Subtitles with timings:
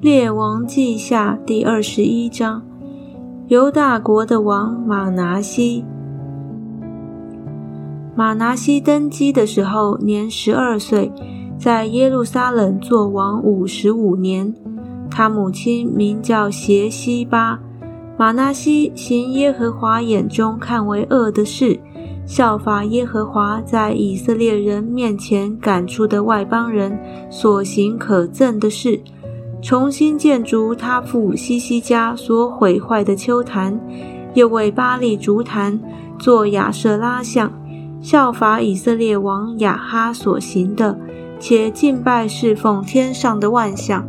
[0.00, 2.62] 列王记下第二十一章，
[3.48, 5.84] 犹大国的王马拿西。
[8.14, 11.10] 马拿西登基的时候年十二岁，
[11.58, 14.54] 在耶路撒冷作王五十五年。
[15.10, 17.58] 他母亲名叫邪西巴。
[18.16, 21.80] 马拿西行耶和华眼中看为恶的事，
[22.24, 26.96] 效法耶和华在以色列人面前赶出的外邦人
[27.28, 29.00] 所行可憎的事。
[29.60, 33.78] 重新建筑他父西西家所毁坏的秋坛，
[34.34, 35.80] 又为巴利竹坛
[36.18, 37.52] 做亚舍拉像，
[38.00, 40.96] 效法以色列王亚哈所行的，
[41.40, 44.06] 且敬拜侍奉天上的万象，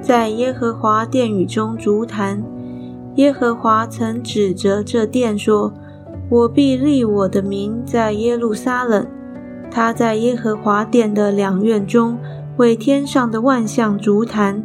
[0.00, 2.42] 在耶和华殿宇中烛坛。
[3.16, 5.72] 耶和华曾指着这殿说
[6.30, 9.06] ：“我必立我的名在耶路撒冷。”
[9.70, 12.16] 他在耶和华殿的两院中。
[12.56, 14.62] 为天上的万象烛坛，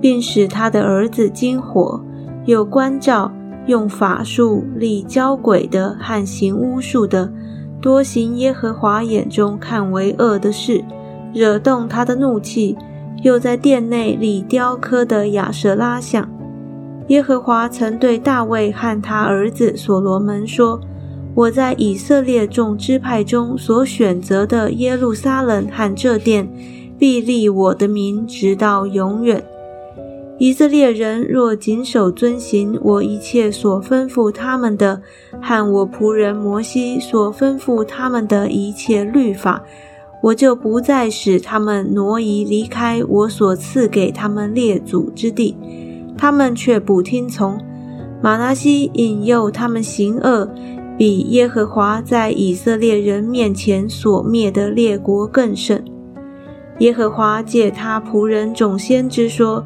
[0.00, 2.04] 并使他的儿子金火
[2.44, 3.32] 有关照，
[3.66, 7.32] 用法术立交鬼的和行巫术的，
[7.80, 10.84] 多行耶和华眼中看为恶的事，
[11.32, 12.76] 惹动他的怒气。
[13.22, 16.28] 又在殿内立雕刻的亚舍拉像。
[17.06, 20.80] 耶和华曾对大卫和他儿子所罗门说
[21.36, 26.48] ：“我在以色列众支派中所选择的耶路撒冷和这殿。”
[27.02, 29.44] 必立我的名，直到永远。
[30.38, 35.02] 以色列人若谨守遵行我一切所吩咐他们的，
[35.40, 39.64] 和我仆人摩西所吩咐他们的一切律法，
[40.22, 45.56] 我就不再使他们挪移离开我所赐给他们列祖之地。
[46.16, 47.58] 他们却不听从。
[48.22, 50.48] 马拉西引诱他们行恶，
[50.96, 55.84] 比耶和华在以色列人面前所灭的列国更甚。
[56.82, 59.64] 耶和华借他仆人总先知说：“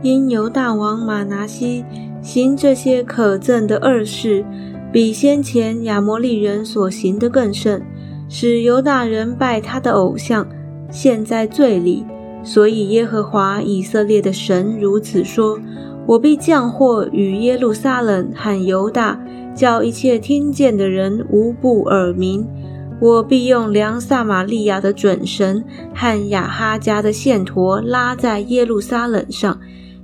[0.00, 1.84] 因犹大王马拿西
[2.22, 4.44] 行这些可憎的恶事，
[4.92, 7.82] 比先前亚摩利人所行的更甚，
[8.28, 10.46] 使犹大人拜他的偶像，
[10.88, 12.04] 陷在罪里。
[12.44, 15.58] 所以耶和华以色列的神如此说：
[16.06, 19.20] 我必降祸与耶路撒冷和犹大，
[19.52, 22.46] 叫一切听见的人无不耳鸣。”
[23.02, 29.58] 我必用量撒玛利亚的准绳和亚哈家的线砣拉在耶路撒冷上，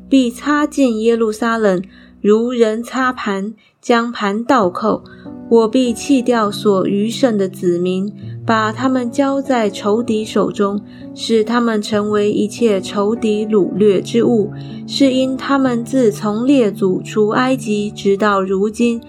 [0.09, 1.81] 必擦进耶路撒冷，
[2.21, 5.05] 如人擦盘，将盘倒扣。
[5.49, 8.13] 我必弃掉所余剩的子民，
[8.45, 10.83] 把他们交在仇敌手中，
[11.15, 14.51] 使他们成为一切仇敌掳掠之物。
[14.89, 19.01] 是因他们自从列祖出埃及直到如今，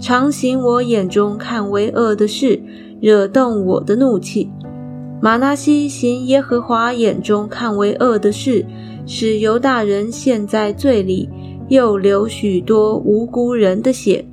[0.00, 2.60] 常行我眼中看为恶的事。
[3.00, 4.50] 惹动我的怒气。
[5.20, 8.64] 马纳西行耶和华眼中看为恶的事，
[9.06, 11.28] 使犹大人陷在罪里，
[11.68, 14.26] 又流许多无辜人的血，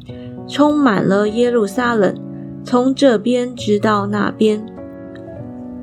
[0.47, 2.13] 充满了耶路撒冷，
[2.63, 4.61] 从这边直到那边。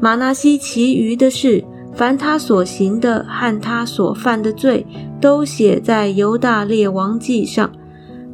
[0.01, 1.65] 马纳西其余的事，
[1.95, 4.87] 凡他所行的和他所犯的罪，
[5.21, 7.71] 都写在犹大列王记上。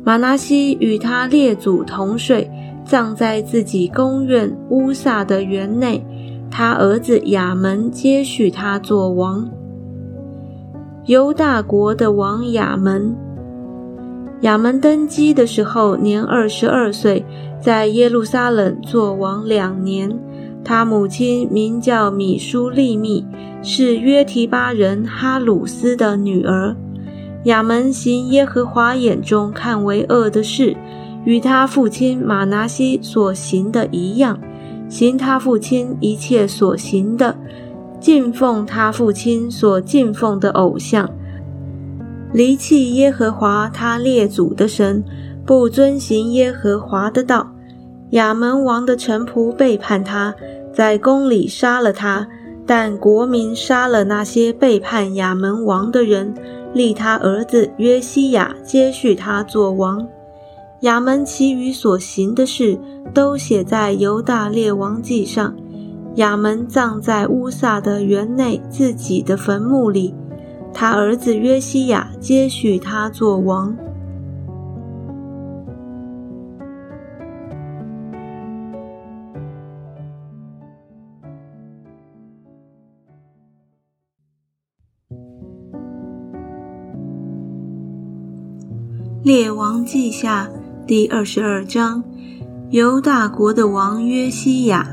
[0.04, 2.50] 马纳西与他列祖同睡。
[2.86, 6.06] 葬在自己宫院乌萨的园内，
[6.48, 9.50] 他儿子亚门接续他做王。
[11.06, 13.16] 犹大国的王亚门，
[14.42, 17.24] 亚门登基的时候年二十二岁，
[17.60, 20.16] 在耶路撒冷做王两年。
[20.64, 23.24] 他母亲名叫米舒利密，
[23.62, 26.76] 是约提巴人哈鲁斯的女儿。
[27.44, 30.76] 亚门行耶和华眼中看为恶的事。
[31.26, 34.38] 与他父亲马拿西所行的一样，
[34.88, 37.36] 行他父亲一切所行的，
[38.00, 41.10] 敬奉他父亲所敬奉的偶像，
[42.32, 45.02] 离弃耶和华他列祖的神，
[45.44, 47.52] 不遵行耶和华的道。
[48.10, 50.32] 亚门王的臣仆背叛他，
[50.72, 52.28] 在宫里杀了他，
[52.64, 56.32] 但国民杀了那些背叛亚门王的人，
[56.72, 60.06] 立他儿子约西亚接续他做王。
[60.80, 62.78] 亚门其余所行的事，
[63.14, 65.56] 都写在犹大列王记上。
[66.16, 70.14] 亚门葬在乌萨的园内自己的坟墓里，
[70.72, 73.76] 他儿子约西亚接续他做王。
[89.22, 90.48] 列王记下。
[90.86, 92.04] 第二十二章，
[92.70, 94.88] 犹大国的王约西亚。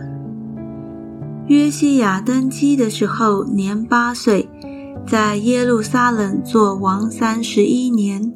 [1.45, 4.49] 约西亚登基的时候年八岁，
[5.05, 8.33] 在耶路撒冷做王三十一年。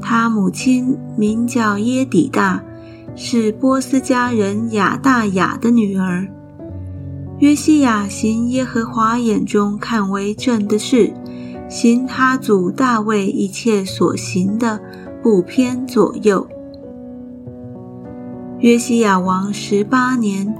[0.00, 2.60] 他母亲名叫耶底大，
[3.14, 6.26] 是波斯家人亚大雅的女儿。
[7.38, 11.14] 约西亚行耶和华眼中看为正的事，
[11.68, 14.80] 行他祖大卫一切所行的，
[15.22, 16.44] 不偏左右。
[18.62, 20.54] 约西亚王十八年，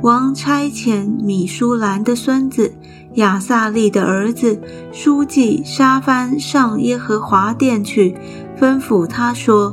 [0.00, 2.72] 王差遣米舒兰的孙子
[3.16, 4.58] 亚萨利的儿子
[4.90, 8.16] 书记沙番上耶和华殿去。
[8.58, 9.70] 吩咐他说：“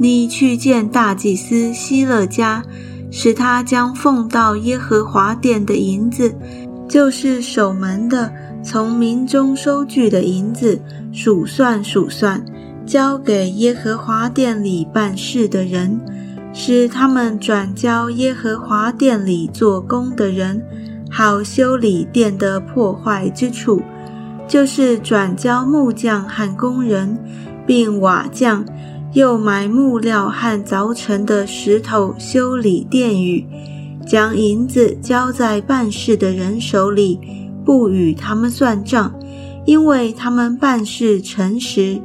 [0.00, 2.62] 你去见大祭司希勒家，
[3.10, 6.34] 使他将奉到耶和华殿的银子，
[6.88, 8.32] 就是守门的
[8.64, 10.80] 从民中收据的银子，
[11.12, 12.42] 数算数算，
[12.86, 16.00] 交给耶和华殿里办事的人，
[16.52, 20.62] 使他们转交耶和华殿里做工的人，
[21.10, 23.82] 好修理殿的破坏之处，
[24.48, 27.18] 就是转交木匠和工人。”
[27.66, 28.64] 并瓦匠
[29.12, 33.46] 又买木料和凿成的石头修理殿宇，
[34.04, 37.20] 将银子交在办事的人手里，
[37.64, 39.14] 不与他们算账，
[39.66, 42.00] 因为他们办事诚实。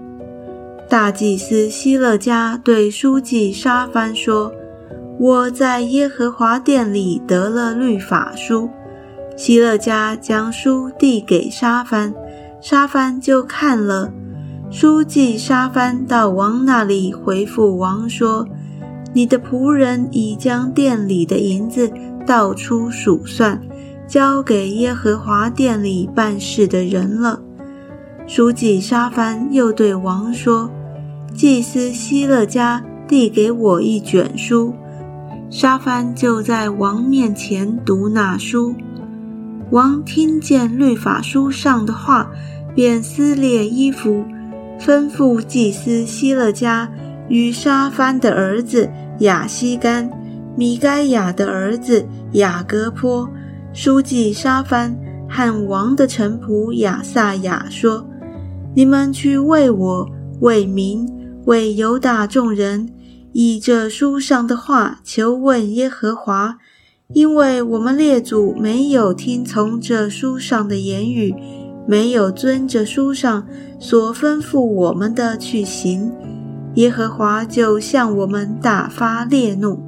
[0.88, 4.54] 大祭司希勒家对书记沙番说
[5.20, 8.70] ：“我在耶和华殿里得了律法书。”
[9.36, 12.14] 希勒家将书递给沙番，
[12.62, 14.12] 沙番就看了。
[14.70, 18.48] 书记沙帆到王那里回复王说
[19.14, 21.92] ：“你的仆人已将店里的银子
[22.26, 23.62] 倒出数算，
[24.08, 27.42] 交给耶和华店里办事的人了。”
[28.28, 30.70] 书记沙番又对王说
[31.36, 34.74] ：“祭司希勒家递给我一卷书。”
[35.52, 38.76] 沙番就在王面前读那书。
[39.70, 42.28] 王听见律法书上的话，
[42.74, 44.26] 便撕裂衣服。
[44.80, 46.92] 吩咐祭司希勒家
[47.30, 48.90] 与沙番的儿子
[49.20, 50.10] 亚西干、
[50.58, 53.30] 米该亚的儿子雅各坡、
[53.72, 54.98] 书记沙番
[55.30, 58.06] 和王的臣仆亚萨雅说
[58.76, 60.10] ：“你们去为我、
[60.42, 61.08] 为民、
[61.46, 62.90] 为犹大众人，
[63.32, 66.58] 以这书上的话求问耶和华，
[67.14, 71.34] 因为我们列祖没有听从这书上的言语。”
[71.88, 73.46] 没有遵着书上
[73.78, 76.12] 所吩咐我们的去行，
[76.74, 79.80] 耶和华就向我们大发烈怒。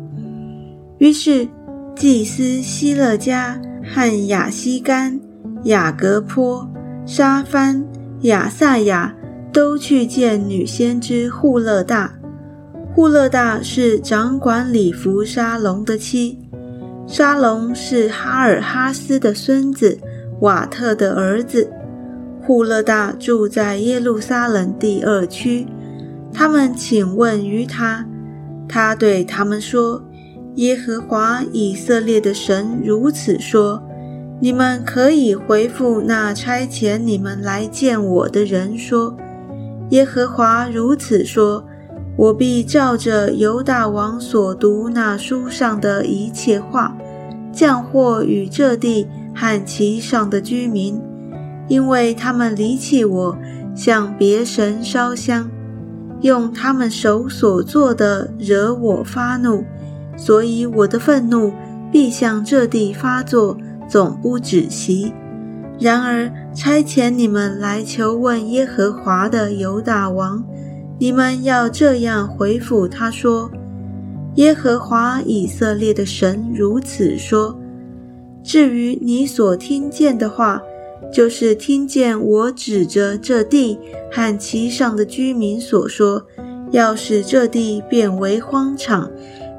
[1.00, 1.48] 于是，
[1.95, 5.19] 祭司希勒家和亚西干、
[5.63, 6.69] 雅各坡、
[7.04, 7.84] 沙番、
[8.21, 9.15] 亚萨雅
[9.53, 12.13] 都去见女先知户勒大。
[12.93, 16.39] 户勒大是掌管礼服沙龙的妻，
[17.05, 19.99] 沙龙是哈尔哈斯的孙子
[20.41, 21.71] 瓦特的儿子。
[22.41, 25.67] 户勒大住在耶路撒冷第二区，
[26.33, 28.03] 他们请问于他，
[28.67, 30.03] 他对他们说
[30.55, 33.87] ：“耶和华以色列的神如此说：
[34.39, 39.16] 你们可以回复那差遣你们来见我的人说：
[39.89, 41.63] 耶和华如此说：
[42.16, 46.95] 我必照着犹大王所读那书上的一切话，
[47.51, 51.01] 降祸与这地和其上的居民。”
[51.67, 53.38] 因为他们离弃我，
[53.75, 55.50] 向别神烧香，
[56.22, 59.65] 用他们手所做的惹我发怒，
[60.15, 61.51] 所以我的愤怒
[61.91, 65.13] 必向这地发作，总不止息。
[65.79, 70.44] 然而差遣你们来求问耶和华的犹大王，
[71.00, 73.51] 你们要这样回复他说：
[74.36, 77.60] 耶和华以色列的神如此说：
[78.44, 80.62] 至于你所听见的话。
[81.13, 83.79] 就是听见我指着这地
[84.12, 86.25] 和其上的居民所说，
[86.72, 89.10] 要使这地变为荒场，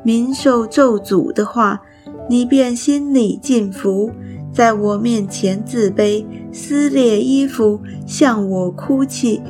[0.03, 1.81] 民受咒诅的话，
[2.29, 4.11] 你便心里敬服，
[4.53, 9.41] 在我面前自卑，撕裂衣服，向我哭泣。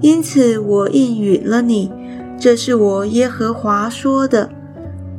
[0.00, 1.90] 因此我应允了你，
[2.38, 4.50] 这是我耶和华说的。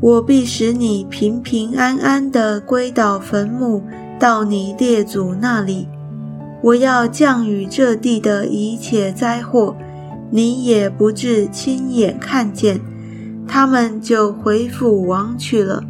[0.02, 3.82] 我必使你平平安安地归到坟墓，
[4.20, 5.88] 到你列祖那里。
[6.62, 9.76] 我要降雨这地的一切灾祸，
[10.32, 12.80] 你也不至亲眼看见，
[13.48, 15.84] 他们就回父王去了。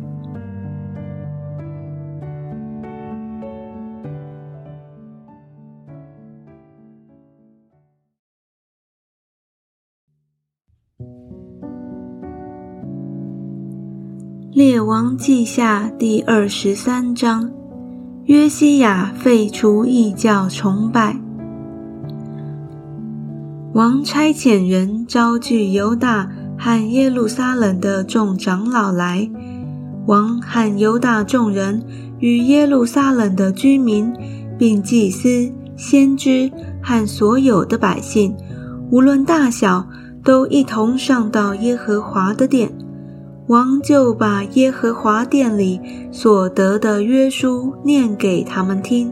[14.56, 17.52] 列王记下第二十三章。
[18.24, 21.20] 约西亚废除异教崇拜。
[23.74, 29.30] 王差遣人招聚犹大和耶路撒冷的众长老来，
[30.06, 31.84] 王和犹大众人
[32.20, 34.10] 与耶路撒冷的居民，
[34.58, 36.50] 并祭司、先知
[36.82, 38.34] 和所有的百姓，
[38.90, 39.86] 无论大小，
[40.24, 42.72] 都一同上到耶和华的殿。
[43.48, 45.80] 王就把耶和华殿里
[46.12, 49.12] 所得的约书念给他们听。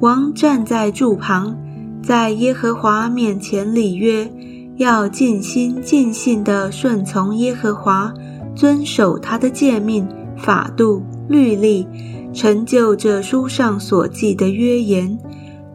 [0.00, 1.56] 王站在柱旁，
[2.02, 4.30] 在耶和华面前立约，
[4.76, 8.12] 要尽心尽性地顺从耶和华，
[8.54, 11.86] 遵守他的诫命、法度、律例，
[12.34, 15.18] 成就这书上所记的约言。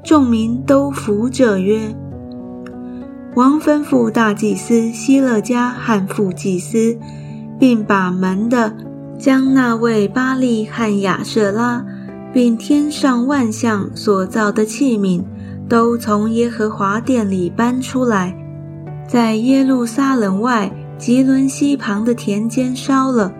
[0.03, 1.95] 众民都服这约。
[3.35, 6.95] 王吩咐大祭司希勒家和副祭司。
[7.61, 8.75] 并把门的
[9.19, 11.85] 将那位巴利和亚舍拉，
[12.33, 15.23] 并天上万象所造的器皿，
[15.69, 18.35] 都从耶和华殿里搬出来，
[19.07, 23.31] 在耶路撒冷外吉伦西旁的田间烧了，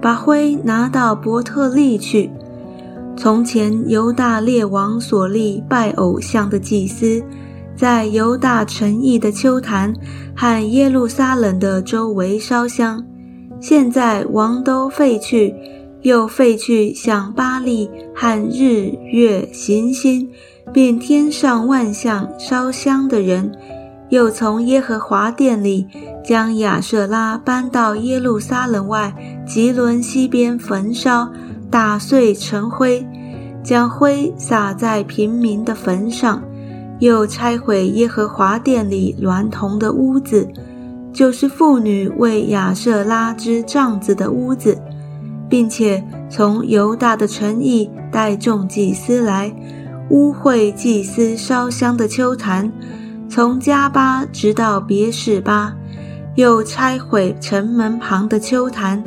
[0.00, 2.30] 把灰拿到伯特利去。
[3.14, 7.22] 从前犹大列王所立拜偶像的祭司，
[7.76, 9.92] 在犹大城邑的秋坛
[10.34, 13.04] 和耶路撒冷的周围烧香。
[13.60, 15.54] 现在王都废去，
[16.02, 20.30] 又废去向巴利和日月行星，
[20.72, 23.52] 并天上万象烧香的人，
[24.10, 25.88] 又从耶和华殿里
[26.24, 29.14] 将亚舍拉搬到耶路撒冷外
[29.46, 31.28] 吉伦西边焚烧，
[31.70, 33.04] 打碎成灰，
[33.64, 36.42] 将灰撒在平民的坟上，
[37.00, 40.46] 又拆毁耶和华殿里娈童的屋子。
[41.16, 44.78] 就是妇女为亚瑟拉之帐子的屋子，
[45.48, 49.50] 并且从犹大的城邑带众祭司来
[50.10, 52.70] 污秽祭司烧香的秋坛，
[53.30, 55.74] 从加巴直到别是巴，
[56.34, 59.02] 又拆毁城门旁的秋坛。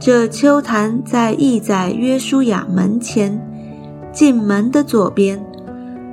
[0.00, 3.38] 这秋坛在义宰约书亚门前
[4.10, 5.38] 进门的左边，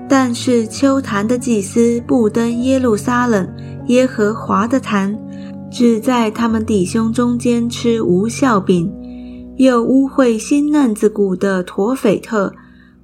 [0.09, 3.47] 但是秋坛的祭司不登耶路撒冷
[3.87, 5.17] 耶和华的坛。
[5.71, 8.91] 只在他们弟兄中间吃无效饼，
[9.57, 12.53] 又污秽新嫩子骨的陀斐特，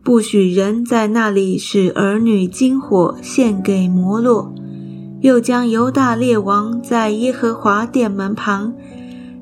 [0.04, 4.54] 不许人在那里使儿女金火献给摩洛，
[5.22, 8.74] 又将犹大列王在耶和华殿门旁，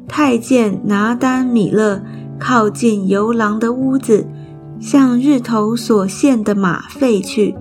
[0.08, 2.04] 太监拿丹米勒
[2.40, 4.28] 靠近游廊的屋子，
[4.80, 7.56] 向日头所献的马废去，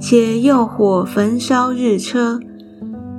[0.00, 2.40] 且用火焚烧日车。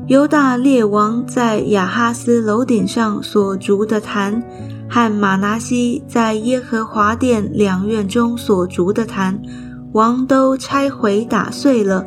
[0.08, 4.44] 犹大列王在亚哈斯楼顶上所筑的坛，
[4.88, 9.42] 和马拿西在耶和华殿两院中所筑的坛，
[9.94, 12.06] 王都拆毁打碎了，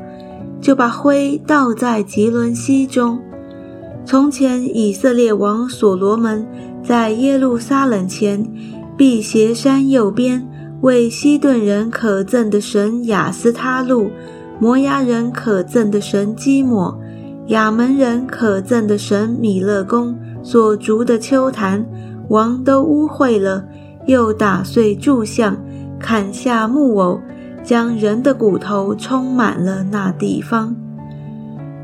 [0.61, 3.19] 就把灰倒在吉伦西中。
[4.07, 6.47] 从前以色列王所罗门
[6.85, 8.49] 在耶路撒冷前
[8.97, 10.49] 辟邪山右边，
[10.83, 14.09] 为西顿人可憎的神雅斯他路，
[14.61, 16.97] 摩押人可憎的神基抹。
[17.49, 21.85] 亚门人可憎的神米勒公所筑的丘坛，
[22.29, 23.65] 王都污秽了，
[24.07, 25.57] 又打碎柱像，
[25.99, 27.19] 砍下木偶，
[27.65, 30.77] 将人的骨头充满了那地方。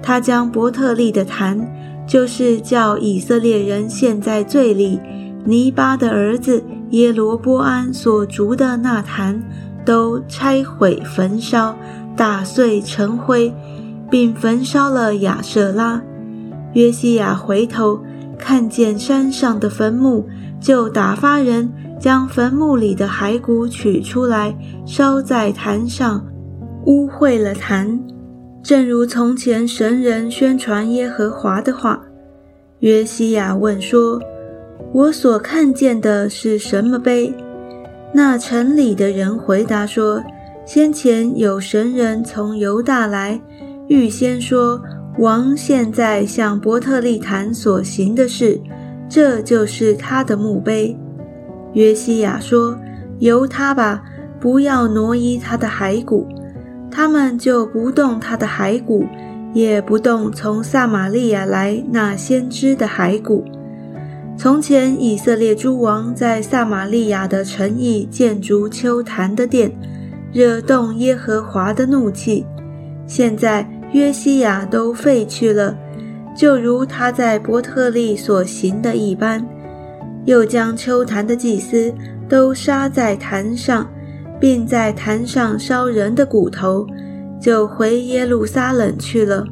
[0.02, 1.66] 他将伯特利的坛，
[2.06, 5.00] 就是叫以色列人陷在罪里，
[5.44, 9.42] 尼巴的儿子耶罗波安所筑的那坛，
[9.82, 11.74] 都拆毁焚烧，
[12.14, 13.50] 打碎成灰。
[14.14, 16.00] 并焚烧了亚舍拉。
[16.74, 17.98] 约西亚回头
[18.38, 20.24] 看见山上的坟墓，
[20.60, 21.68] 就打发人
[21.98, 24.56] 将坟墓里的骸骨取出来，
[24.86, 26.24] 烧在坛上，
[26.86, 27.98] 污秽了坛。
[28.62, 32.00] 正如从前神人宣传耶和华的话。
[32.78, 34.20] 约西亚问说
[34.94, 37.34] ：“我所看见的是什么碑？”
[38.14, 40.22] 那城里的人回答说
[40.64, 43.40] ：“先前有神人从犹大来。”
[43.88, 44.80] 预先说，
[45.18, 48.60] 王现在向伯特利坛所行的事，
[49.08, 50.96] 这就是他的墓碑。
[51.74, 52.78] 约西亚说
[53.20, 54.02] ：“由他吧，
[54.40, 56.26] 不要挪移他的骸骨。”
[56.90, 59.04] 他们就不动他的骸骨，
[59.52, 63.44] 也不动从撒玛利亚来那先知的骸骨。
[64.38, 69.72] 从前以色列诸王在撒玛利亚的城邑建筑丘坛的殿，
[70.32, 72.46] 惹动耶和华的怒气。
[73.06, 73.68] 现在。
[73.94, 75.78] 约西亚都废去了，
[76.36, 79.46] 就如他在伯特利所行的一般，
[80.24, 81.94] 又将秋坛的祭司
[82.28, 83.88] 都杀在坛上，
[84.40, 86.84] 并在坛上烧人的骨头，
[87.40, 89.46] 就回耶路撒冷去了。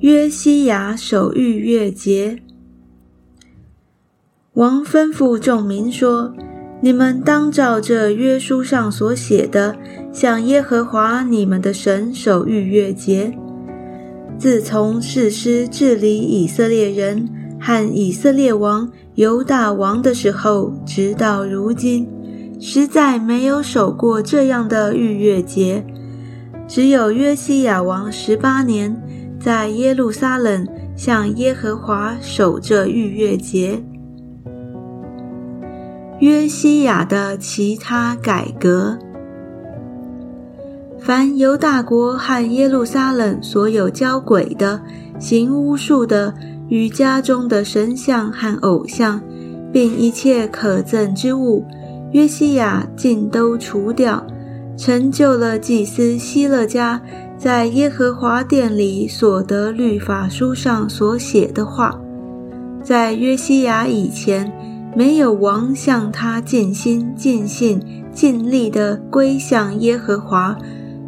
[0.00, 2.40] 约西亚守逾越节。
[4.54, 6.34] 王吩咐众民说
[6.82, 9.76] ：“你们当照这约书上所写的，
[10.12, 13.32] 向耶和华你们的神守逾越节。
[14.38, 17.28] 自从士师治理以色列人
[17.60, 22.08] 和以色列王犹大王的时候，直到如今，
[22.58, 25.84] 实在没有守过这样的逾越节。
[26.66, 28.96] 只有约西亚王十八年，
[29.38, 33.82] 在耶路撒冷向耶和华守这逾越节。”
[36.20, 38.98] 约西亚的其他改革，
[40.98, 44.82] 凡犹大国和耶路撒冷所有交鬼的、
[45.18, 46.34] 行巫术的、
[46.68, 49.18] 与家中的神像和偶像，
[49.72, 51.64] 并一切可憎之物，
[52.12, 54.22] 约西亚尽都除掉，
[54.76, 57.00] 成就了祭司希勒家
[57.38, 61.98] 在耶和华殿里所得律法书上所写的话。
[62.82, 64.52] 在约西亚以前。
[64.94, 67.80] 没有王向他尽心尽性
[68.12, 70.56] 尽力地归向耶和华，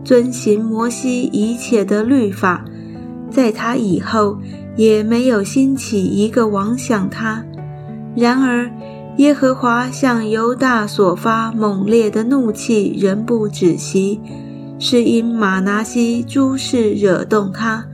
[0.04, 2.64] 遵行摩西一切的律法。
[3.28, 4.38] 在他以后，
[4.76, 7.44] 也没有兴起一个王向他。
[8.14, 8.70] 然而，
[9.16, 14.20] 耶和华向犹大所发猛烈的怒气仍不止息，
[14.78, 17.84] 是因马拿西诸事惹动他。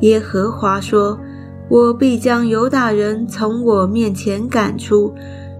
[0.00, 1.18] 耶和华说。
[1.68, 5.14] 我必将犹大人从我面前赶出，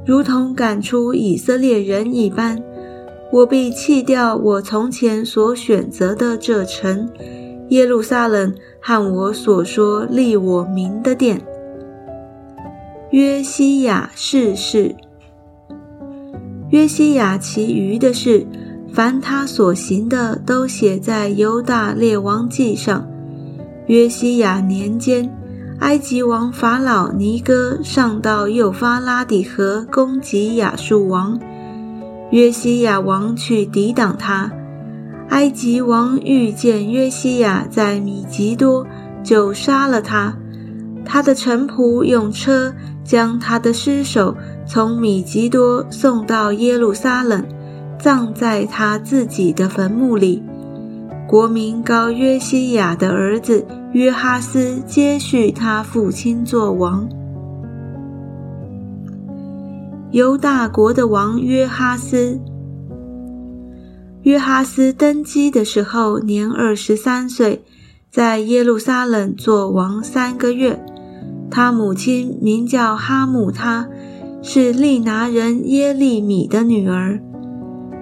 [0.07, 2.63] 如同赶出以色列人一般。
[3.33, 7.09] 我必弃掉我从前所选择的这城
[7.71, 11.41] 耶路撒冷和我所说立我名的殿。
[13.11, 14.95] 约西亚逝世。
[16.71, 18.47] 约西亚其余的事，
[18.93, 23.09] 凡他所行的，都写在犹大列王记上。
[23.87, 25.29] 约西亚年间。
[25.81, 31.39] 埃及王法老尼哥上到幼发拉底河攻击亚述王，
[32.31, 34.51] 约西亚王去抵挡他。
[35.31, 38.87] 埃及王遇见约西亚在米吉多，
[39.23, 40.37] 就杀了他。
[41.05, 42.73] 他的臣仆用车
[43.05, 44.35] 将他的尸首
[44.67, 47.45] 从米吉多送到耶路撒冷，
[47.99, 50.43] 葬在他自己的坟墓里。
[51.27, 53.67] 国民高约西亚的儿子。
[53.95, 57.09] 约哈斯接续他父亲做王。
[60.11, 62.41] 犹大国的王约哈斯，
[64.23, 67.63] 约哈斯登基的时候年二十三岁，
[68.11, 70.85] 在耶路撒冷做王三个月。
[71.49, 73.89] 他母亲名叫哈姆他，
[74.43, 77.21] 是利拿人耶利米的女儿。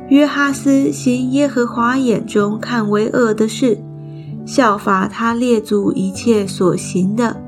[0.09, 3.79] 约哈斯行耶和华眼中看为恶的事。
[4.45, 7.41] 效法他列祖一切所行的，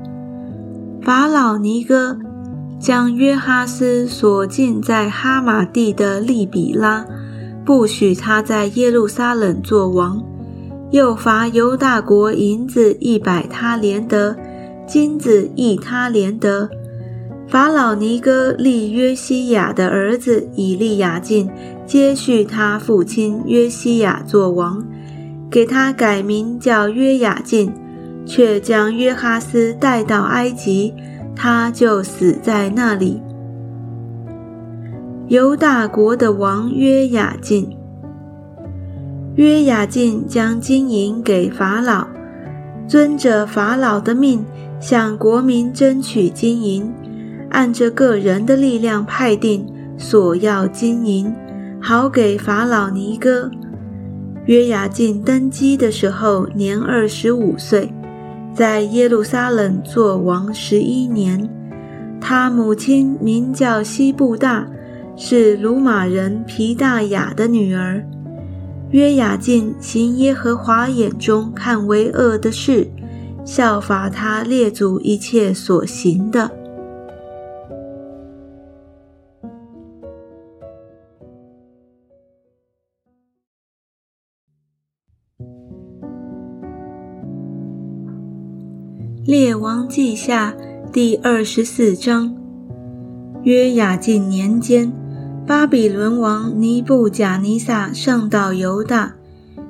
[1.01, 2.17] 法老尼哥
[2.79, 7.05] 将约哈斯锁禁在哈马地的利比拉，
[7.65, 10.23] 不许他在耶路撒冷作王。
[10.91, 14.35] 又罚犹大国银子一百他连德，
[14.87, 16.69] 金子一他连德。
[17.47, 21.49] 法老尼哥立约西亚的儿子以利亚敬
[21.85, 24.81] 接续他父亲约西亚作王。
[25.55, 27.71] 给他改名叫约雅敬，
[28.25, 30.93] 却将约哈斯带到埃及，
[31.33, 33.21] 他就死在那里。
[35.29, 37.73] 犹大国的王约雅敬，
[39.35, 42.05] 约雅敬将金银给法老，
[42.85, 44.43] 遵着法老的命，
[44.81, 46.93] 向国民争取金银，
[47.51, 49.65] 按着个人的力量派定
[49.97, 51.33] 索要金银，
[51.81, 53.49] 好给法老尼哥。
[54.45, 57.91] 约雅敬登基的时候年二十五岁，
[58.53, 61.49] 在耶路撒冷做王十一年。
[62.21, 64.67] 他母亲名叫西布大，
[65.15, 68.05] 是鲁马人皮大雅的女儿。
[68.91, 72.87] 约雅敬行耶和华眼中看为恶的事，
[73.43, 76.51] 效法他列祖一切所行的。
[89.25, 90.53] 列王记下
[90.93, 92.35] 第二十四章：
[93.41, 94.93] 约雅敬年间，
[95.47, 99.15] 巴比伦王尼布贾尼撒上到犹大，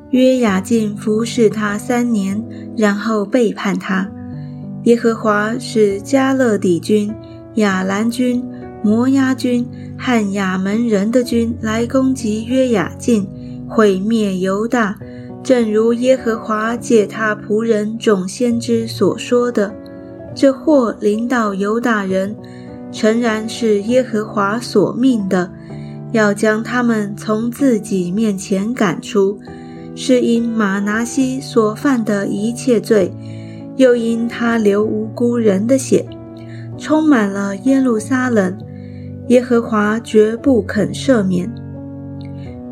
[0.09, 2.43] 约雅敬服侍他三年，
[2.75, 4.11] 然后背叛他。
[4.83, 7.09] 耶和华使加勒底军、
[7.53, 8.43] 亚兰军、
[8.83, 9.65] 摩押军
[9.97, 13.25] 和亚门人的军来攻击约雅敬，
[13.69, 14.99] 毁灭犹大。
[15.45, 19.71] 正如耶和华借他仆人众先知所说的，
[20.33, 22.35] 这祸临到犹大人，
[22.91, 25.51] 诚然是耶和华所命的，
[26.11, 29.37] 要将他们从自己面前赶出，
[29.95, 33.13] 是因马拿西所犯的一切罪，
[33.75, 36.03] 又因他流无辜人的血，
[36.75, 38.57] 充满了耶路撒冷，
[39.27, 41.47] 耶和华绝不肯赦免。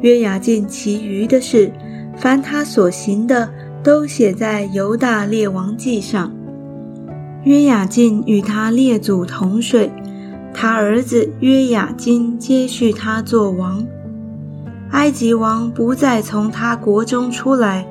[0.02, 1.72] 约雅敬其余的事。
[2.16, 3.50] 凡他所行的，
[3.84, 6.32] 都写在犹大列王记上。
[7.44, 9.92] 约雅敬与他列祖同睡，
[10.54, 13.86] 他儿子约雅金接续他做王。
[14.92, 17.86] 埃及王不再从他国中出来，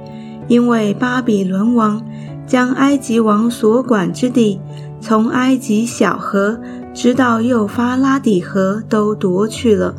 [0.48, 2.00] 因为巴比伦王
[2.46, 4.60] 将埃及王所管之地，
[5.00, 6.58] 从埃及小河
[6.94, 9.94] 直到幼发拉底河都夺去了。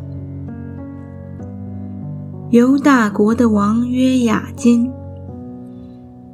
[2.54, 4.88] 犹大国的王约雅金，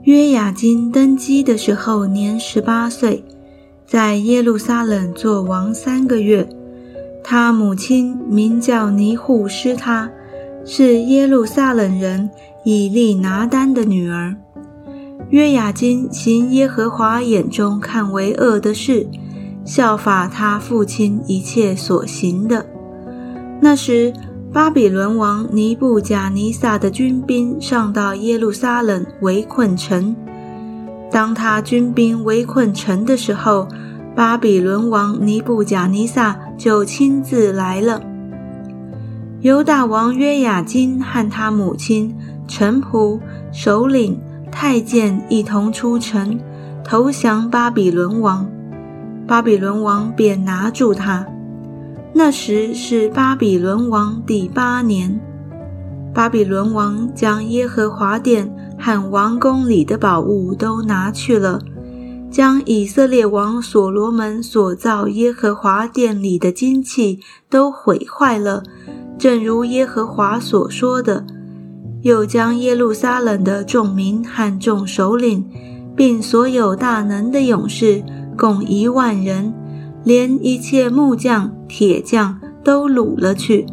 [0.03, 3.25] 约雅金登基的时候年十八岁，
[3.87, 6.47] 在耶路撒冷做王三个月。
[7.25, 10.11] 他母亲名叫尼户施他，
[10.63, 12.29] 是耶路撒冷人
[12.67, 14.37] 以利拿丹的女儿。
[15.31, 19.09] 约雅金行耶和华眼中看为恶的事，
[19.65, 22.67] 效法他父亲一切所行的。
[23.63, 24.13] 那时。
[24.53, 30.17] 巴比伦王尼布贾尼撒的军兵上到耶路撒冷围困城。
[31.09, 33.69] 当他军兵围困城的时候，
[34.17, 38.03] 巴比伦王尼布贾尼撒就亲自来了。
[39.41, 42.13] 犹大王约雅金和他母亲、
[42.49, 43.21] 臣仆、
[43.53, 46.41] 首领、太监一同出城，
[46.83, 48.51] 投降巴比伦王。
[49.29, 51.25] 巴比伦王便拿住他。
[52.12, 55.18] 那时是巴比伦王第八年，
[56.12, 61.61] 巴比伦王将耶和华殿和王宫里的宝物都拿去了，
[62.31, 68.62] 将以色列王所罗门所造耶和华殿里的金器都毁坏了，
[69.16, 71.25] 正如耶和华所说的，
[72.03, 75.44] 又将耶路撒冷的众民和众首领，
[75.96, 78.03] 并所有大能的勇士，
[78.37, 79.55] 共一万人。
[80.03, 83.67] 连一切木匠、铁匠都掳了去，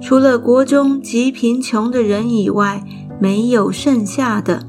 [0.00, 2.84] 除了国中极贫穷的人以外，
[3.18, 4.66] 没有剩下的，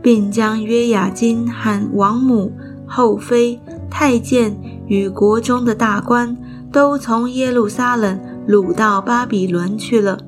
[0.00, 2.52] 并将约雅金和王母、
[2.86, 6.36] 后妃、太监与国中的大官
[6.70, 10.18] 都从耶路撒冷掳到巴比伦去了，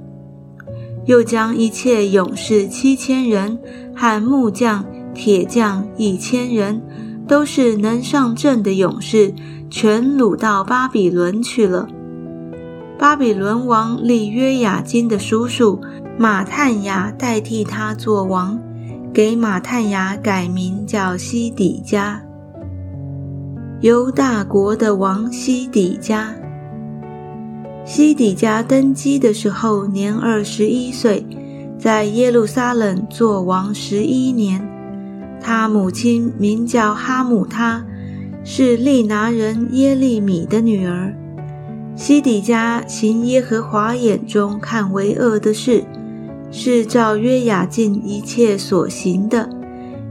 [1.06, 3.58] 又将一切勇士七千人
[3.94, 6.82] 和木匠、铁匠一千人。
[7.26, 9.32] 都是能上阵的勇士，
[9.70, 11.88] 全掳到巴比伦去了。
[12.98, 15.80] 巴比伦王立约雅金的叔叔
[16.18, 18.58] 马探雅代替他做王，
[19.12, 22.22] 给马探雅改名叫西底家。
[23.80, 26.32] 犹大国的王西底家，
[27.84, 31.26] 西底家登基的时候年二十一岁，
[31.76, 34.71] 在耶路撒冷做王十一年。
[35.42, 37.84] 他母亲名叫哈姆，他
[38.44, 41.12] 是利拿人耶利米的女儿。
[41.94, 45.84] 西底家行耶和华眼中看为恶的事，
[46.50, 49.48] 是照约雅敬一切所行的。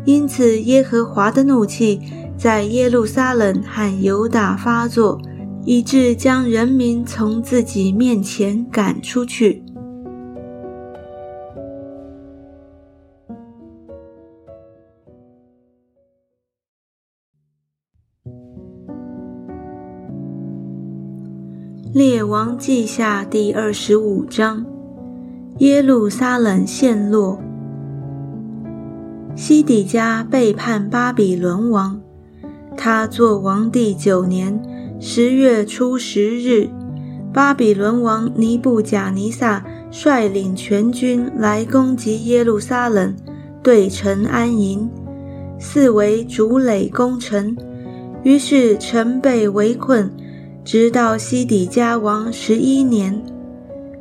[0.06, 2.02] 因此，耶和华的怒气
[2.38, 5.20] 在耶路撒冷和犹大发作，
[5.63, 9.61] 以致将人民从自己面前赶出去。
[21.93, 24.65] 列王记下第二十五章：
[25.58, 27.38] 耶路撒冷陷落。
[29.36, 31.99] 西底家背叛巴比伦王。
[32.77, 34.58] 他做王第九年
[35.01, 36.69] 十月初十日，
[37.34, 43.13] 巴比伦王尼布贾尼撒率领全军来攻击耶路撒冷，
[43.62, 44.89] 对城安营，
[45.60, 47.54] 四围筑垒攻城。
[48.23, 50.10] 于是城被围困。
[50.63, 53.19] 直到西底家王十一年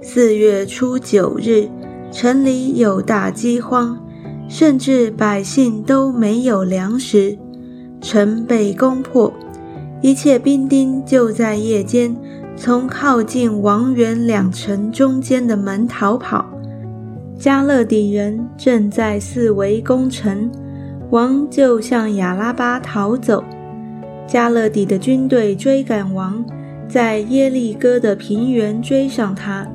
[0.03, 1.67] 四月初九日，
[2.13, 3.99] 城里有大饥荒，
[4.47, 7.39] 甚至百姓都没有粮食。
[8.03, 9.33] 城被攻破，
[10.03, 12.15] 一切兵丁就在夜间
[12.57, 16.45] 从靠近王园两城中间的门逃跑。
[17.39, 20.51] 加勒底人正在四围攻城，
[21.11, 23.43] 王就向亚拉巴逃走。
[24.31, 26.45] 加勒底的军队追赶王，
[26.89, 29.67] 在耶利哥的平原追上他，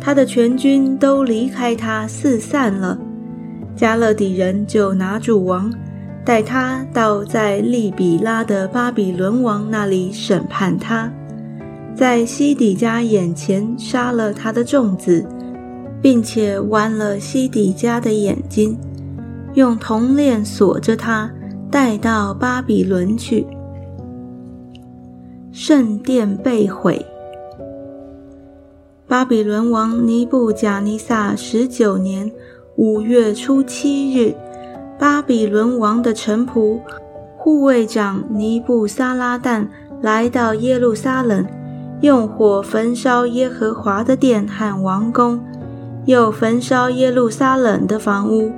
[0.00, 2.98] 他的全军都离开他四散了。
[3.76, 5.70] 加勒底人就拿住王，
[6.24, 11.12] 带他到在利比拉的巴比伦王那里审判他，
[11.94, 15.22] 在西底家眼前杀了他的众子，
[16.00, 18.78] 并且剜了西底家的眼睛，
[19.52, 21.30] 用铜链锁着他，
[21.70, 23.46] 带到巴比伦去。
[25.56, 27.06] 圣殿被毁。
[29.06, 32.32] 巴比伦王尼布贾尼撒十九年
[32.74, 34.34] 五月初七日，
[34.98, 36.80] 巴比伦王的臣仆、
[37.36, 39.68] 护卫长尼布撒拉旦
[40.02, 41.46] 来到耶路撒冷，
[42.00, 45.38] 用火焚烧耶和华的殿和王宫，
[46.04, 48.50] 又焚烧耶路撒冷的房屋，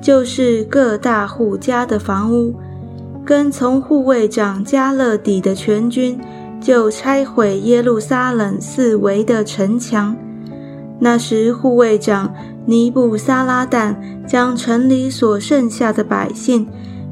[0.00, 2.52] 就是各大户家的房屋。
[3.24, 6.18] 跟从护卫长加勒底的全军，
[6.60, 10.16] 就拆毁耶路撒冷四围的城墙。
[10.98, 12.32] 那时，护卫长
[12.66, 16.66] 尼布撒拉旦将城里所剩下的百姓，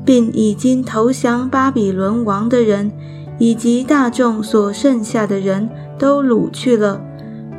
[0.05, 2.93] 并已经投降巴比伦王的人，
[3.39, 5.69] 以及大众所剩下的人
[5.99, 7.01] 都掳去了。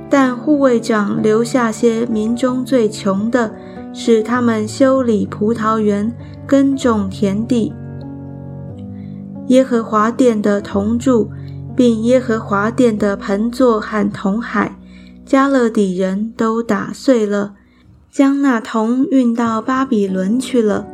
[0.10, 3.54] 但护卫长留下些民中最穷的，
[3.94, 6.14] 使他们修理葡萄园、
[6.46, 7.74] 耕种田地。
[9.52, 11.30] 耶和华殿的铜柱，
[11.76, 14.78] 并耶和华殿的盆座和铜海，
[15.26, 17.56] 加勒底人都打碎了，
[18.10, 20.88] 将那铜运到巴比伦去了，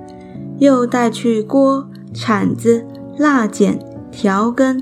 [0.57, 2.83] 又带去锅、铲子、
[3.19, 3.77] 蜡剪、
[4.09, 4.81] 调羹，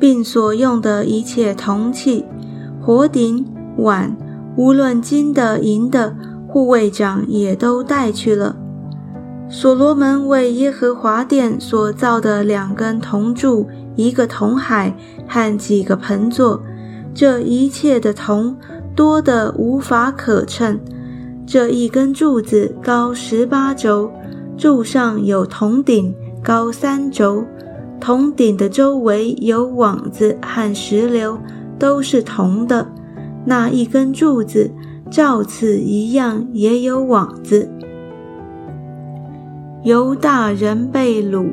[0.00, 2.24] 并所用的一切铜器、
[2.80, 4.16] 火鼎、碗，
[4.56, 6.16] 无论金的、银的，
[6.48, 8.56] 护卫长也都带去了。
[9.54, 14.96] 所罗门为耶和华殿所造的两根铜柱、一个铜海
[15.28, 16.62] 和几个盆座，
[17.12, 18.56] 这一切的铜
[18.96, 20.80] 多得无法可称。
[21.46, 24.10] 这一根柱子高十八轴，
[24.56, 27.44] 柱上有铜顶，高三轴，
[28.00, 31.38] 铜顶的周围有网子和石榴，
[31.78, 32.90] 都是铜的。
[33.44, 34.70] 那一根柱子
[35.10, 37.68] 照此一样，也有网子。
[39.84, 41.50] 犹大人被掳，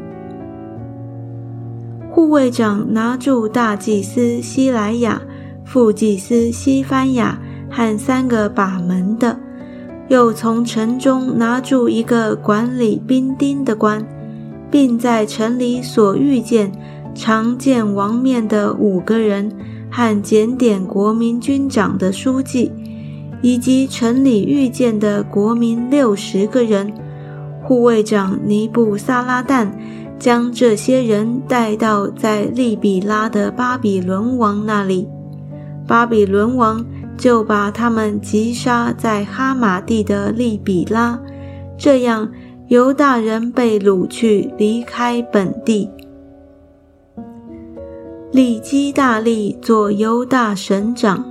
[2.11, 5.19] 护卫长拿住大祭司希莱亚、
[5.65, 7.39] 副祭司西番雅
[7.71, 9.39] 和三个把门的，
[10.09, 14.05] 又从城中拿住一个管理兵丁的官，
[14.69, 16.71] 并在城里所遇见
[17.15, 19.51] 常见王面的五个人
[19.89, 22.71] 和检点国民军长的书记，
[23.41, 26.93] 以及城里遇见的国民六十个人。
[27.69, 29.69] 护卫长尼布撒拉旦
[30.17, 35.07] 将这些人带到在利比拉的巴比伦王那里，
[35.87, 36.83] 巴比伦王
[37.15, 41.21] 就把他们击杀在哈马地的利比拉，
[41.77, 42.31] 这样
[42.69, 45.91] 犹大人被掳去，离开本地。
[48.31, 51.23] 利基大利做犹大省长。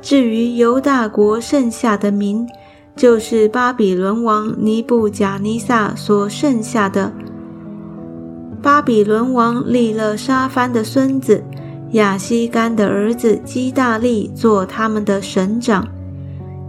[0.00, 2.44] 至于犹大国剩下的民。
[2.98, 7.12] 就是巴比伦王尼布贾尼撒所剩下的。
[8.60, 11.44] 巴比伦王立了沙番的孙子
[11.92, 15.86] 亚西干的儿子基大利做他们的省长。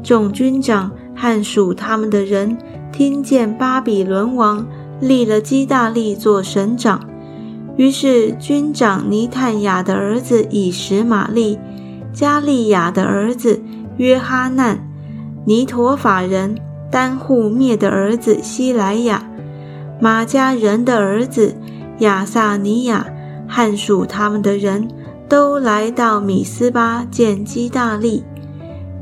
[0.03, 2.55] 众军长和属他们的人
[2.91, 4.67] 听见巴比伦王
[5.01, 7.01] 立了基大利做省长，
[7.75, 11.57] 于是军长尼探雅的儿子以实玛利、
[12.13, 13.59] 加利亚的儿子
[13.97, 14.87] 约哈难。
[15.45, 16.55] 尼陀法人
[16.91, 19.27] 丹户灭的儿子希莱亚，
[19.99, 21.55] 马家人的儿子
[21.99, 23.07] 亚萨尼亚，
[23.47, 24.87] 汉属他们的人
[25.27, 28.23] 都来到米斯巴见基大利。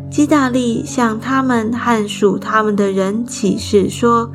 [0.10, 4.32] 基大利向他们汉属他们的人起誓说：“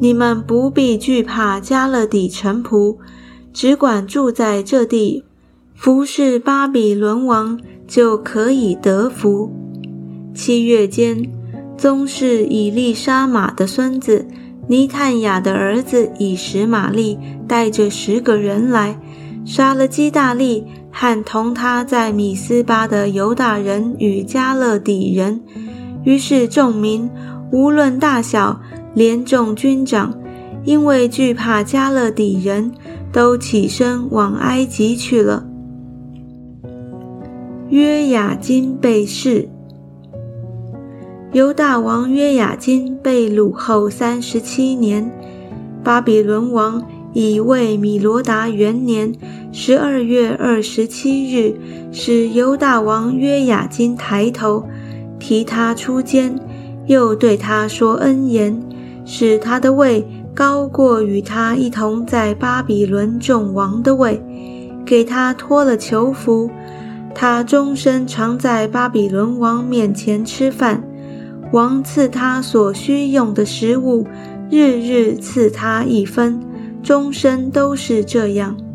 [0.00, 2.98] 你们不必惧怕加勒底臣仆，
[3.52, 5.24] 只管住在这地，
[5.74, 9.50] 服侍巴比伦王，就可以得福。”
[10.34, 11.30] 七月间。
[11.76, 14.26] 宗室以利沙玛的孙子
[14.66, 18.98] 尼探雅的儿子以实玛利带着十个人来，
[19.44, 25.40] 杀了基大利和同他在米斯巴的犹大人与加勒底人。
[26.04, 27.08] 于是众民
[27.52, 28.60] 无论大小，
[28.92, 30.12] 连众军长，
[30.64, 32.72] 因为惧怕加勒底人，
[33.12, 35.46] 都起身往埃及去了。
[37.68, 39.48] 约雅金被弑。
[41.38, 45.08] 犹大王约雅金被掳后三十七年，
[45.84, 49.14] 巴比伦王已为米罗达元年。
[49.52, 51.54] 十二月二十七日，
[51.92, 54.64] 使犹大王约雅金抬头，
[55.20, 56.34] 提他出监，
[56.88, 58.60] 又对他说恩言，
[59.04, 64.20] 使他的位高过与他一同在巴比伦众王的位，
[64.84, 66.50] 给他脱了囚服，
[67.14, 70.82] 他终身常在巴比伦王面前吃饭。
[71.52, 74.06] 王赐他所需用的食物
[74.50, 76.38] 日日赐他一分
[76.82, 78.67] 终身都是这样。